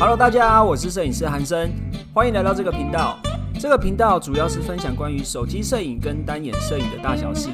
[0.00, 1.72] Hello，大家好，我是摄影师韩生，
[2.14, 3.18] 欢迎来到这个频道。
[3.58, 7.48] 这个频道主要是分享关于手机摄影跟单眼摄影的大小事。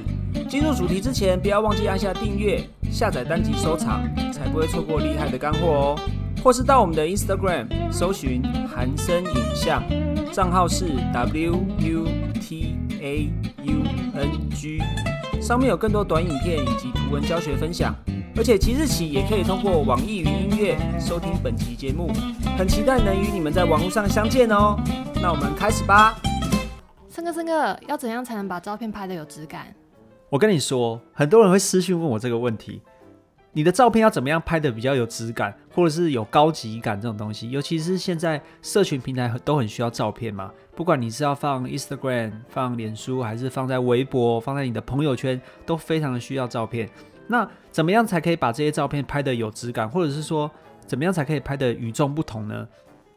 [0.47, 2.63] 进入主题之前，不要忘记按下订阅、
[2.93, 6.01] 下载单集收藏，才不会错过厉害的干货哦。
[6.43, 9.83] 或是到我们的 Instagram 搜寻韩生影像，
[10.31, 12.07] 账号是 W U
[12.43, 13.31] T A
[13.63, 13.75] U
[14.15, 14.83] N G，
[15.41, 17.95] 上面有更多短影片以及图文教学分享。
[18.37, 20.34] 而且即日起也可以通过网易云
[20.99, 22.11] 收听本期节目，
[22.57, 24.75] 很期待能与你们在网络上相见哦。
[25.21, 26.17] 那我们开始吧。
[27.09, 29.75] 森哥，森哥，要怎样才能把照片拍得有质感？
[30.31, 32.81] 我跟你说，很多人会私讯问我这个问题：
[33.53, 37.51] 你的照片要怎么样拍得比较有质感，或者是有高级感这种东西？
[37.51, 46.89] 尤其是现在社群平台都很需要照片嘛，不管你是要放 Instagram、放脸书，还是放在微博、放在你的朋友圈，都非常的需要照片。
[47.27, 50.51] 那怎么样才可以把这些照片拍得有质感，或者是说
[50.87, 52.69] 怎么样才可以拍得与众不同呢？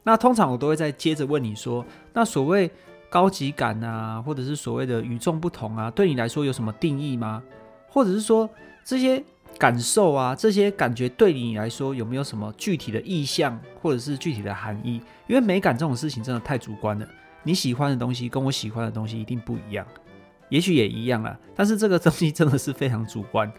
[0.04, 2.72] 那通常我都会再接着问你说，那所谓
[3.10, 7.44] 高级感啊，或者是所谓的与众不同啊，对你来说有什么定义吗？
[7.90, 8.50] 或者是说
[8.86, 9.22] 这些
[9.58, 15.02] 感受啊，这些感觉对你来说有没有什么具体的意象，或者是具体的含义？
[15.28, 17.08] 因为美感这种事情真的太主观了，
[17.44, 19.86] 你喜欢的东西跟我喜欢的东西一定不一样，
[20.48, 23.52] 也许也一样啊，但是这个东西真的是非常主观。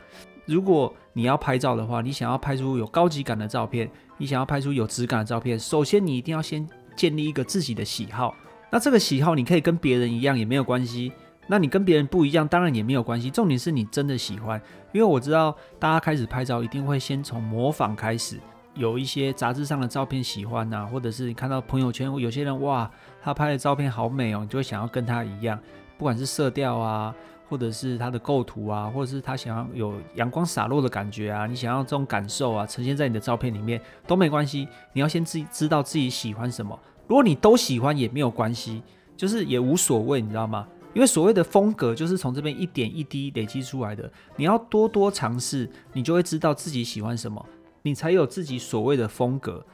[0.47, 8.33] 如果你要拍照的话，你想要拍出有高级感的照片，你想要拍出有质感的照片，首先你一定要先建立一个自己的喜好。
[8.71, 11.11] 那这个喜好你可以跟别人一样也没有关系，
[11.49, 13.31] 那你跟别人不一样当然也没有关系。
[13.31, 18.39] 重点是你真的喜欢，因为我知道大家开始拍照一定会先从模仿开始，
[18.75, 22.89] 有一些杂志上的照片喜欢呐，或者是你看到朋友圈有些人哇，
[23.21, 25.59] 他拍的照片好美哦，你就会想要跟他一样，
[25.97, 27.13] 不管是色调啊。
[27.49, 34.69] 或者是它的构图啊，或者是他想要有阳光洒落的感觉啊，你想要这种感受啊，呈现在你的照片里面都没关系。
[34.93, 36.79] 你要先自己知道自己喜欢什么。
[37.07, 38.83] 如果你都喜欢也没有关系，
[39.17, 40.69] 就是也无所谓，你知道吗？
[40.93, 44.11] 因为所谓的风格就是从这边一点一滴累积出来的。
[44.37, 47.45] 你要多多尝试，你就会知道自己喜欢什么，
[47.83, 49.65] 你才有自己所谓的风格。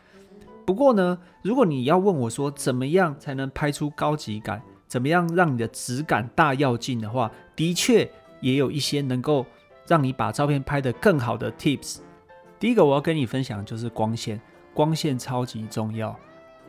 [0.64, 4.62] 不过呢，如果你要问我说怎么样才能拍出高级感？
[4.86, 8.10] 怎么样让你的质感大要进的话，的确
[8.40, 9.46] 也有一些能够
[9.86, 11.98] 让你把照片拍得更好的 tips。
[12.58, 14.40] 第一个我要跟你分享的就是光线，
[14.72, 16.18] 光线超级重要，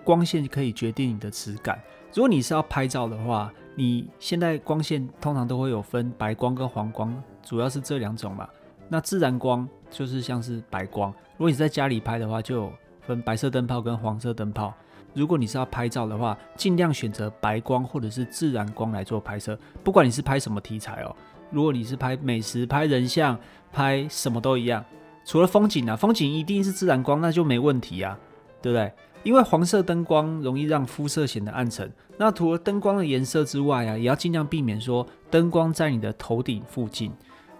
[0.04, 1.82] 光线可以决定你的质感。
[2.14, 8.48] 如果你是要拍照的话，你现在光线通常都会有分白光跟黄光，主要是这两种嘛。
[8.88, 14.74] 那自然光就是像是白光，如果你在家里拍的话，就有分白色灯泡跟黄色灯泡。
[15.16, 19.58] 如果你是要拍照的话，尽量选择白光或者是自然光来做拍摄。
[19.84, 21.16] 不管你是拍什么题材哦，
[21.50, 23.40] 如果你是拍美食、拍人像、
[23.72, 24.84] 拍什么都一样。
[25.24, 28.20] 除了风景啊，风景一定是自然光，那就没问题啊，
[28.62, 28.92] 对不对？
[29.24, 31.92] 因为黄色灯光容易让肤色显得暗沉。
[32.18, 37.12] 那除了灯光的颜色之外啊，也要尽量避免说灯光在你的头顶附近，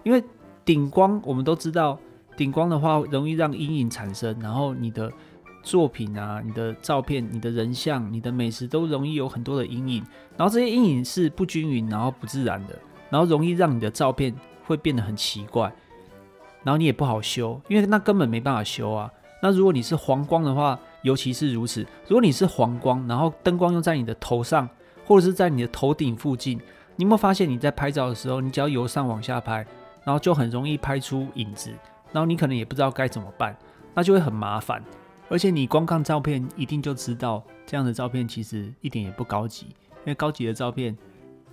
[0.04, 0.22] 因为
[0.64, 1.98] 顶光我们都知道，
[2.36, 5.10] 顶光的话容易让阴影产生，然后你的。
[5.66, 10.04] 作品啊，你的照片、你的人像、你的美食都容易有很多的阴影，
[10.36, 12.78] 然后这些阴影是不均匀，然后不自然的，
[13.10, 14.32] 然后容易让你的照片
[14.64, 15.72] 会变得很奇怪，
[16.62, 19.10] 然后你也不好修，因为那根本没办法修啊。
[19.42, 21.84] 那如果你是黄光的话，尤其是如此。
[22.06, 24.68] 如果你是黄光，然后灯光又在你的头上，
[25.04, 26.58] 或者是在你的头顶附近，
[26.94, 29.66] 你有没有发现你在拍照的时候，你只要由上往下拍，
[30.04, 31.70] 然后就很容易拍出影子，
[32.12, 33.56] 然后你可能也不知道该怎么办，
[33.94, 34.80] 那就会很麻烦。
[35.28, 40.96] 而且你光看照片，一定就知道这样的照片其实一点也不高级，因为高级的照片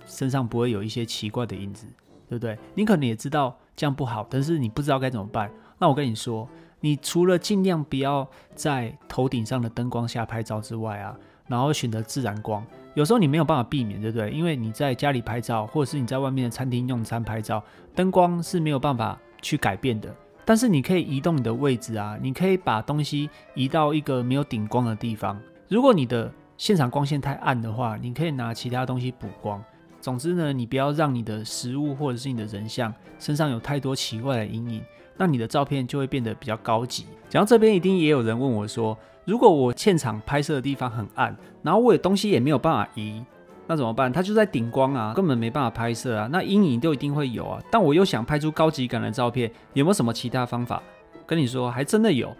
[0.06, 1.86] 身上不会有一些奇怪的影子，
[2.28, 2.56] 对不对？
[2.74, 5.50] 你可能也知道这样不好，但是你不知道该怎么办。
[5.78, 6.48] 那我跟你说，
[6.80, 11.16] 你除了尽量不要在头顶上的灯光下拍照之外啊，
[11.48, 12.64] 然后选择自然光。
[12.94, 14.30] 有时候你没有办法避免，对不对？
[14.30, 17.60] 因为你在家里拍照，或者是你在外面的餐厅用餐拍照，
[17.92, 20.14] 灯光是没有办法去改变的。
[20.44, 25.40] 但是你可以移动你的位置啊，你可以把东西移到一个没有顶光的地方。
[25.68, 29.62] 如果你的现场光线太暗的话，你可以拿其他东西补光。
[30.00, 34.82] 总之呢，你不要让你的食物或者是你的人像身上有太多奇怪的阴影，
[35.16, 37.06] 那你的照片就会变得比较高级。
[37.30, 43.24] 讲到这边，一定也有人问我说，如果我现场拍摄的地方很暗，然后我有东西也没有办法移。
[43.66, 44.12] 那怎么办？
[44.12, 46.28] 它就在顶光啊，根本没办法拍摄啊。
[46.30, 47.62] 那阴影都一定会有啊。
[47.70, 50.82] 但我又想拍出高级感的照片，有没有什么其他方法？
[51.26, 52.34] 跟你说，还真的有。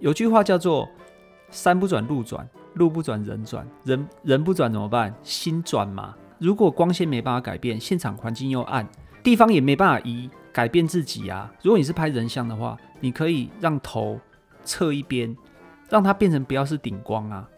[0.00, 0.88] 有句话叫做
[1.50, 5.14] “山不转路转，路不转人转，人人不转怎么办？
[5.22, 8.86] 心转嘛。”如果光线没办法改变，现场环境又暗，
[9.22, 11.50] 地方也没办法移，改变自己啊。
[11.62, 14.20] 如果你是拍人像的话，你可以让头
[14.62, 15.34] 侧一边，
[15.88, 17.48] 让它变成不要是顶光啊。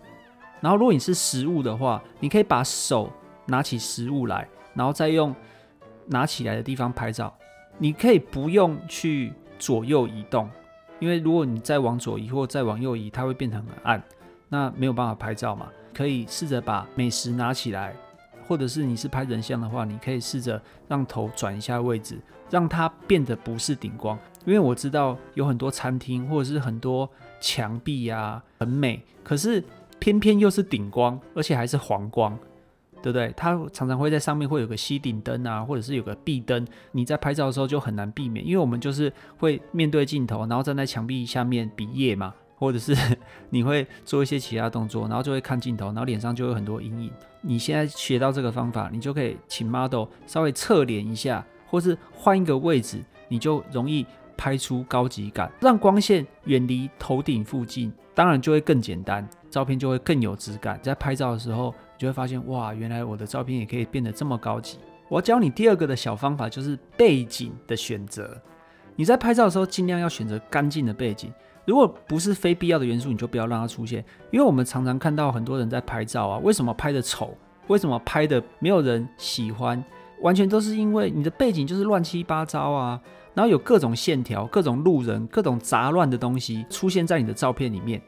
[0.60, 3.10] 然后如果你是实物的话，你可以把手
[3.46, 5.34] 拿起实物来，然后再用
[6.06, 7.32] 拿起来的地方拍照。
[7.78, 10.50] 你可以不用去左右移动，
[10.98, 14.02] 因为如果你再往左移或再往右移，它会变成很暗，
[14.48, 15.68] 那没有办法拍照嘛。
[15.94, 17.94] 可以试着把美食拿起来，
[18.46, 22.20] 或者是你是拍人像的话，你可以试着让头转一下位置，
[22.50, 24.18] 让它变得不是顶光。
[24.44, 27.08] 因为我知道有很多餐厅或者是很多
[27.40, 29.62] 墙壁呀很美，可是
[29.98, 32.38] 偏偏又是顶光，而且还是黄光。
[33.00, 33.32] 对不对？
[33.36, 36.66] 它常常会在上面会有个吸顶灯啊，或者是有个壁灯。
[36.90, 42.96] 你在拍照的时候就很难避免，因为我们就是会面对镜头，然后站在墙壁下面比耶嘛，或者是
[43.50, 47.12] 你会做一些其他动作，然后就会看镜头，然后脸上就有很多阴影。
[47.40, 52.98] 你现在学到这个方法，你就可以请 model 稍微侧脸一下，或是换一个位置，
[53.28, 54.04] 你就容易
[54.38, 60.80] 拍出高级感，让光线远离头顶附近，当然就会更简单，照片就会更有质感。
[60.82, 61.74] 在拍照的时候。
[62.00, 64.78] 你就会发现哇，原来我的照片也可以变得这么高级。
[65.08, 68.40] 我要教你第二个的小方法，就是背景的选择。
[68.94, 71.32] 你在拍照的时候，尽量要选择干净的背景。
[71.64, 74.04] 如果不是非必要的元素，你就不要让它出现。
[74.30, 77.36] 因为我们常常看到很多人在拍照啊，为什么拍的丑？
[77.66, 79.84] 为什么拍的没有人喜欢？
[80.20, 83.00] 完全都是因为你的背景就是乱七八糟啊，
[83.34, 88.00] 然后有各种线条、各种路人、各种杂乱的东西出现在你的照片里面。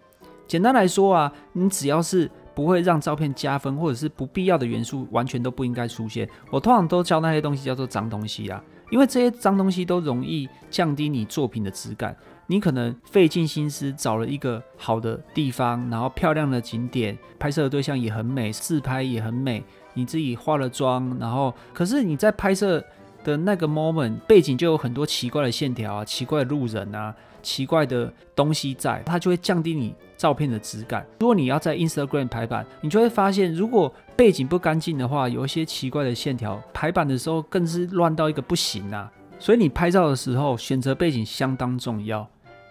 [0.47, 2.31] 简单来说啊，你只要是。
[2.53, 6.29] 不会让照片加分，或者是不必要的元素完全都不应该出现。
[6.51, 12.15] 我通常都教那些东西叫做脏东西啊，因为这些脏东西都容易降低你作品的质感。
[12.51, 19.63] 你可能费尽心思找了一个好的地方，然后漂亮的景点，拍摄的对象也很美，自拍也很美，
[19.95, 22.85] 你自己化了妆，然后可是你在拍摄
[23.23, 27.15] 的那个 moment 背景就有很多奇怪的线条啊，奇怪的路人啊。
[27.43, 31.07] 奇怪的东西在，它就会降低你照片的质感。
[31.21, 39.11] 如果你要在 Instagram 排版，你就会发现，如果背景不干净的话，有一些奇怪的线条，排版的时候更是乱到一个不行啊。
[39.39, 42.29] 所以你拍照的时候选择背景相当重要，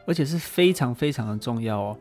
[0.10, 1.98] 而且是非常非常的重要哦。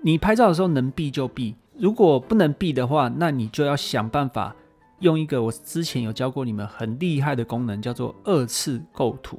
[0.00, 4.56] 你拍照的时候能避就避，如果不能避的话，那你就要想办法
[5.00, 9.38] 用一个我之前有教过你们很厉害的功能，叫做二次构图。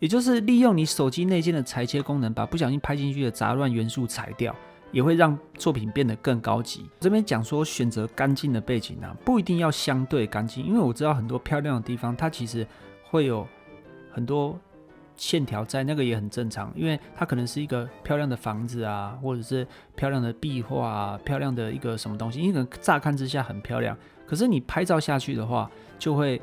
[0.00, 4.52] 也就是利用你手机内建的裁切功能，把不小心拍进去的杂乱元素裁掉，
[4.90, 6.90] 也会让作品变得更高级。
[6.98, 12.66] 这边讲说选择干净的背景啊，不一定要相对干净，因为我知道很多漂亮的地方，它其实
[13.04, 13.46] 会有
[14.10, 14.58] 很多
[15.22, 19.64] 线条在，那个也很正常，因为它可能是一个漂亮的房子啊，或者是
[19.94, 23.96] 漂亮的壁画啊，漂亮的一个什么东西，因为乍看之下很漂亮，
[24.26, 26.42] 可是你拍照下去的话，就会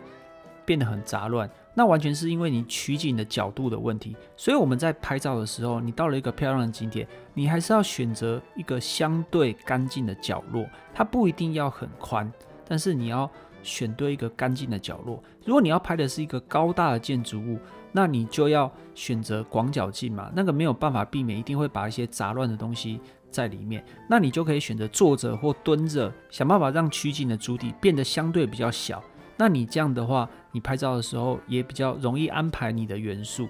[0.64, 1.50] 变得很杂乱。
[1.74, 10.66] 那完全是因为你取景的角度的问题，所以我们在拍照的时候，你到了一个漂亮的景点，你还是要选择一个相对干净的角落。
[10.94, 12.32] 它不一定要很宽，
[12.66, 13.30] 但是你要
[13.62, 15.22] 选对一个干净的角落。
[15.46, 17.60] 如果你要拍的是一个高大的建筑物，
[17.92, 23.00] 那你就要选择广角镜嘛，那个没有办法避免，一定会把一些杂乱的东西
[23.32, 23.84] 在里面。
[24.08, 29.04] 那你就可以选择坐着或蹲着，想办法让取景的主体变得相对比较小。
[29.38, 33.48] 那你这样的话，你拍照的时候也比较容易安排你的元素。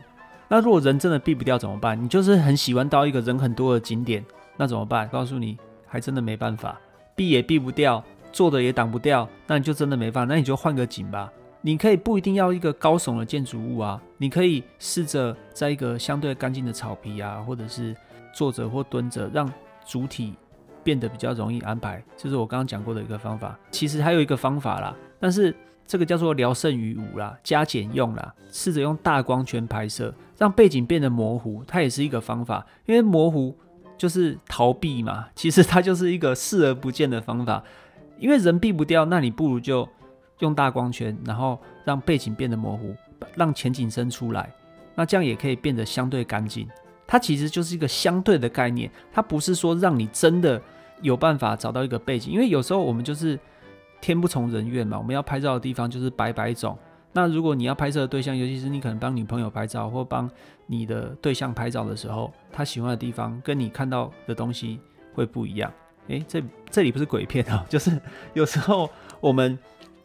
[0.48, 2.02] 那如果人真的避不掉怎么办？
[2.02, 4.24] 你就是很喜欢到一个人很多的景点，
[4.58, 5.08] 那怎么办？
[5.10, 6.80] 告诉你，还真的没办法，
[7.16, 10.34] 避也避不掉，坐的也挡不掉，那你就真的没办法。
[10.34, 11.32] 那你就换个景吧。
[11.62, 17.96] 你可以不一定要一个高耸的建筑物啊，你可以试着在一个相对干净的草皮啊，或者是
[18.34, 19.52] 坐着或蹲着，让
[19.86, 20.34] 主体
[20.84, 22.04] 变得比较容易安排。
[22.16, 23.58] 这是我刚刚讲过的一个方法。
[23.72, 25.56] 其实还有一个方法啦，但是。
[25.92, 32.64] 这个叫做聊胜于无啦，加减用啦，试着用大光圈拍摄，让背景变得模糊，它也是一个方法。
[32.86, 33.58] 因为模糊
[33.98, 37.64] 就是逃避嘛，其实它就是一个视而不见的方法。
[38.20, 39.90] 因为人避不掉，那你不如就
[40.40, 42.96] 用大光圈，然后让背景变得模糊，
[43.36, 44.52] 让前景伸出来，
[44.96, 46.68] 那这样也可以变得相对干净。
[47.08, 50.62] 它其实就是一个相对的概念，它不是说让你真的
[51.02, 53.40] 有办法找到一个背景，因为有时候我们就是。
[54.02, 56.80] 天不从人愿嘛，我们要拍照的地方就是百百种。
[57.12, 60.32] 那如果你要拍摄的对象，尤其是你可能帮女朋友拍照或帮
[60.68, 64.80] 你的对象拍照的时候，他喜欢的地方跟你看到的东西
[65.14, 65.70] 会不一样。
[66.08, 68.00] 诶，这这里不是鬼片啊， 就是
[68.34, 69.60] 有时候我们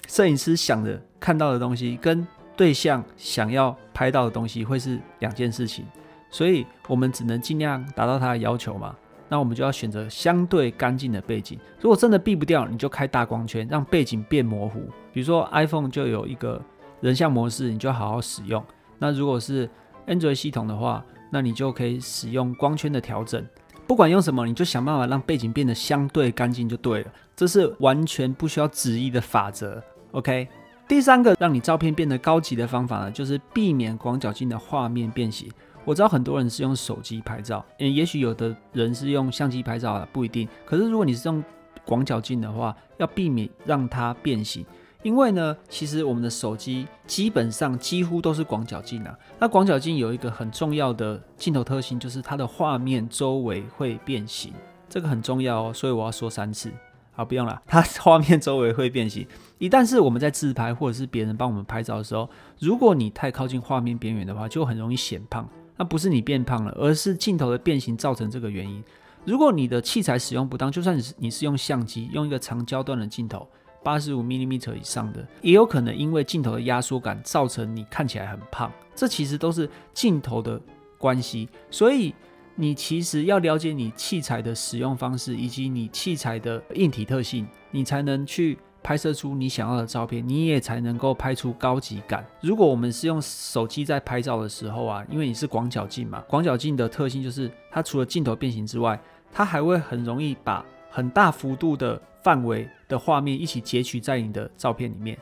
[0.06, 5.84] 摄影师想的看到的东西，跟对象想要拍到的东西会是两件事情，
[6.30, 8.94] 所以我们只能尽量达到他的要求嘛。
[9.28, 11.58] 那我们就要选择相对干净的背景。
[11.80, 14.80] 如果真的避不掉，你就开大光圈，让背景变模糊。
[15.12, 16.62] 比如说 iPhone 就有一个
[17.00, 18.62] 人像模式，你就好好使用。
[18.98, 19.68] 那如果是
[20.06, 23.44] Android 系统的话，那你就可以使用光圈的调整，
[23.86, 29.82] 不管用什么，你就想办法让背景变得相对干净就对了，这是完全不需要旨意的法则。
[30.14, 30.46] OK，
[30.86, 35.50] 第三个让你照片变得高级的方法呢，就是避免广角镜的画面变形。
[35.84, 40.48] 我知道很多人是用手机拍照，嗯，也许有的人是用相机拍照啊，不一定。
[40.64, 41.42] 可是如果你是用
[41.84, 44.64] 广角镜的话，要避免让它变形。
[45.02, 49.18] 因为呢，其实我们的手机基本上几乎都是广角镜啊。
[49.40, 54.52] 那广角镜有一个很重要的镜头特性，就是它的画面周围会变形，
[54.88, 55.74] 这个很重要哦。
[55.74, 56.70] 所以我要说三次，
[57.14, 57.62] 好，不用了。
[57.66, 59.26] 它画面周围会变形。
[59.58, 62.28] 一旦是我们在自拍或者是别人帮我们拍照的时候，
[62.58, 65.48] 如果你太靠近画面边缘的话，就很容易显胖。
[65.76, 68.82] 那不是你变胖了，而是镜头的变形造成这个原因。
[69.24, 73.48] 如果你的器材使用不当，就算你是你是用相机，用一个长焦段的镜头。
[73.82, 80.58] 八十五 m m 以上的，也有可能因为镜头的压缩感造成你看起来很胖，这其实都是镜头的
[80.96, 81.48] 关系。
[81.70, 82.14] 所以
[82.56, 92.24] 你其实要了解你器材的使用方式以及你器材的硬体特性，你才能去拍摄出你想要的照片，你也才能够拍出高级感。
[92.40, 99.00] 如果我们是用手机在拍照的时候啊，因为你是广角镜嘛，广角镜的特性就是它除了镜头变形之外，
[99.32, 105.18] 它还会很容易把很大幅度的范围的画面一起截取在你的照片里面，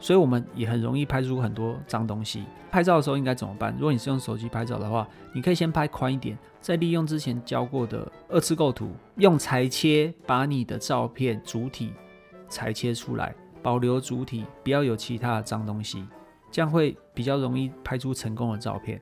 [0.00, 2.44] 所以我们也很容易拍出很多脏东西。
[2.70, 3.72] 拍照的时候应该怎么办？
[3.74, 11.92] 如果你是用手机拍照的话，你可以先拍宽一点，再利用之前教过的二次构图，用裁切把你的照片主体
[12.48, 16.06] 裁切出来，保留主体，不要有其他的脏东西，
[16.50, 19.00] 这样会比较容易拍出成功的照片。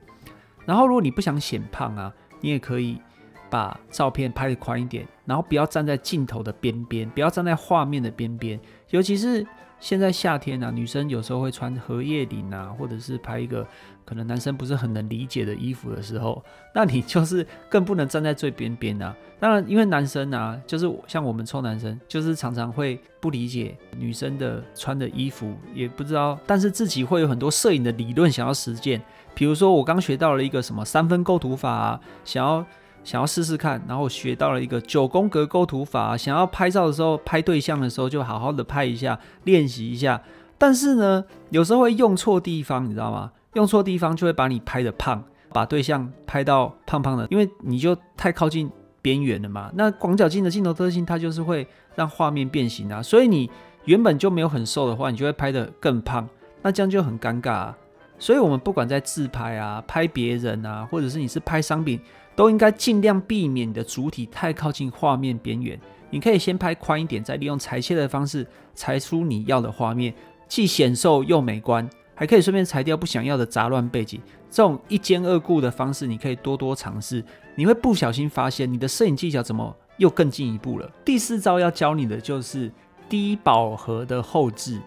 [0.65, 3.01] 然后如果你不想显胖啊，你也可以。
[3.49, 8.59] 把照片拍的宽一点，然后不要站在镜头的边边，不要站在画面的边边。
[8.89, 9.45] 尤其是
[9.79, 13.65] 现在夏天啊，女生有时候会穿荷叶领啊，或者是拍一个
[14.05, 16.43] 可能男生不是很能理解的衣服的时候，
[16.75, 19.15] 那你就是更不能站在最边边啊。
[19.39, 29.01] 当然，因为男生啊，就是像我们臭男生，就是常常会不理解女生的穿的衣服，也不知道，但是自己会有很多摄影的理论想要实践。
[29.33, 32.65] 比如说，我刚学到了一个什么三分构图法啊，想要。
[33.03, 40.21] 想要试试看，然后学到了一个九宫格构图法，想要拍照的时候拍对象的时候就好好的拍一下，练习一下。
[40.57, 43.31] 但是呢，有时候会用错地方，你知道吗？
[43.53, 48.69] 用错地方就会把你拍的胖，把对象拍到胖胖的，因为你就太靠近
[49.01, 49.71] 边缘了嘛。
[49.73, 51.65] 那广角镜的镜头特性，它就是会
[51.95, 53.01] 让画面变形啊。
[53.01, 53.49] 所以你
[53.85, 56.27] 原本就没有很瘦的话，你就会拍的更胖，
[56.61, 57.77] 那这样就很尴尬啊。
[58.19, 61.99] 所以我们不管在自拍啊、拍别人啊，或者是你是拍商品。
[62.39, 65.77] 都应该尽量避免你的主体太靠近画面边缘。
[66.09, 70.13] 你可以先拍宽一点，再利用裁切的方式裁出你要的画面，
[70.47, 74.21] 既显瘦又美观，还可以顺便裁掉不想要的杂乱背景。
[74.49, 77.21] 这种一兼二顾的方式，你可以多多尝试。
[77.55, 80.89] 你会不小心发现你的摄影技巧怎么又更进一步了。
[81.03, 82.71] 第四招要教你的就是
[83.09, 84.79] 低饱和的后置。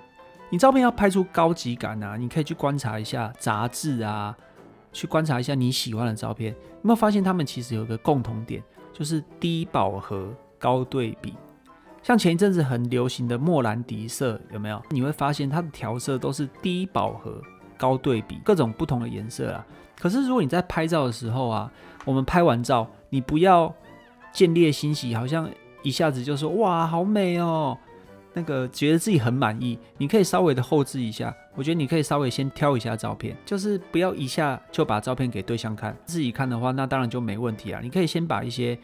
[0.48, 4.34] 你照片要拍出高级感啊，你可以去观察一下杂志啊。
[4.92, 11.34] 去观察一下你喜欢的照片，有没有发现他们其实有个共同点，就是低饱和、高对比。
[12.02, 14.82] 像前一阵子很流行的莫兰迪色，有没有？
[14.90, 17.40] 你会发现它的调色都是低饱和、
[17.78, 19.64] 高对比，各种不同的颜色啊。
[19.98, 21.72] 可是如果你在拍照的时候啊，
[22.04, 23.72] 我们拍完照，你不要
[24.32, 25.48] 见猎欣喜，好像
[25.84, 27.78] 一下子就说哇，好美哦。
[28.34, 31.32] 那个觉得自己很满意，你可以稍微的后置一下。
[31.54, 37.80] 我觉得你可以稍微先挑一下照片，就是不要一下就把照片给对象看，自己看的话，那当然就没问题啊。
[37.82, 38.78] 你可以先把一些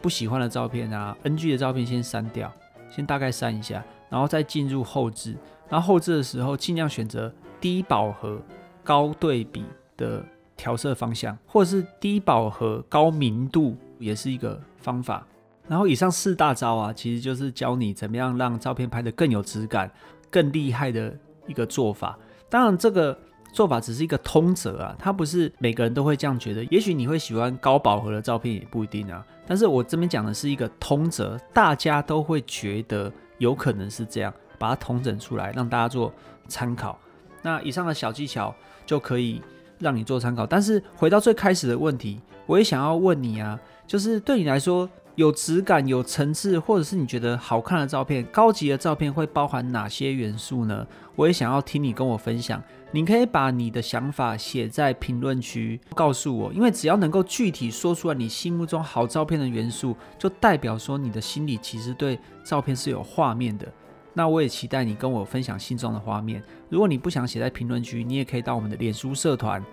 [0.00, 2.52] 不喜欢的照片啊、NG 的照片先删掉，
[2.88, 5.36] 先大概删一下，然后再进入后置。
[5.68, 8.40] 然后后置的时候，尽量选择低饱和、
[8.84, 9.64] 高对比
[9.96, 10.24] 的
[10.56, 15.26] 调色方向，或者是低饱和、高明度，也是一个方法。
[15.66, 19.90] 然后以上四大招啊，其实就是教你怎么样让照片拍得更有质感、
[20.30, 21.16] 更厉害的
[21.46, 22.18] 一个做法。
[22.48, 23.16] 当然，这个
[23.52, 26.62] 做法只是一个通则啊，它不是每个人都会这样觉得。
[26.64, 29.24] 也许你会喜欢高饱和的照片，也不一定啊。
[29.46, 36.12] 但是我这边讲的是一个通则，大家都会觉得有可能是这样，把它统整出来，让大家做
[36.48, 36.98] 参考。
[37.42, 38.54] 那以上的小技巧
[38.86, 39.42] 就可以
[39.78, 40.46] 让你做参考。
[40.46, 44.88] 但是回到最开始的问题，我也想要问你啊，就是对你来说。
[45.16, 50.84] 有质感、有层次，或者是你觉得好看的照片、高级的照片会包含哪些元素呢？
[51.14, 52.60] 我也想要听你跟我分享。
[52.90, 63.66] 你可以把你的想法写在评论区告诉我，因为只要能够具体说出来你心目中好照片的元素，就代表说你的心里其实对照片是有画面的。
[64.12, 66.42] 那我也期待你跟我分享心中的画面。
[66.68, 69.64] 如果你不想写在评论区，你也可以到我们的脸书社团，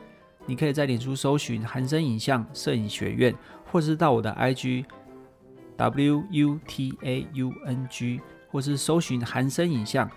[0.46, 3.34] 你可以在脸书搜寻“韩生影像摄影学院”，
[3.72, 4.86] 或是到我的 IG。
[5.82, 8.22] W U T A U N G，
[8.52, 10.08] 或是搜寻韩生影像，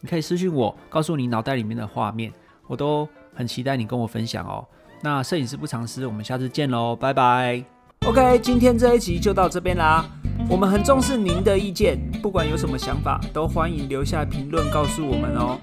[0.00, 2.32] 你可以私讯我，告诉你脑袋里面的画面，
[2.66, 4.66] 我都很期待你跟我分享哦。
[5.00, 7.64] 那摄影师不藏私，我们下次见喽，拜拜。
[8.04, 10.04] OK，今天这一集就到这边啦。
[10.50, 15.56] 我们很重视您的意见，不管有什么想法，都欢迎留下评论告诉我们哦。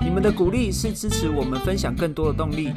[0.00, 2.72] 你们的鼓励是支持我们分享更多的动力，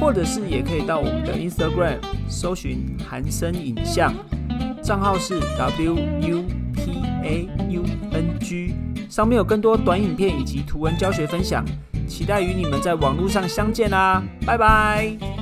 [0.00, 1.98] 或者是也可以到我们的 Instagram
[2.28, 4.12] 搜寻韩生影像，
[4.90, 6.44] 账号是 W U
[6.74, 8.74] P A U N G，
[9.08, 11.64] 上面有更多短影片以及图文教学分享，
[12.08, 15.39] 期待与你们在网络上相见啦，拜拜。